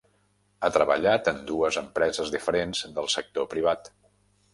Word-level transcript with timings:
Ha 0.59 0.69
treballat 0.77 1.29
en 1.31 1.43
dues 1.51 1.77
empreses 1.81 2.31
diferents 2.37 2.81
del 2.97 3.11
sector 3.17 3.47
privat. 3.53 3.93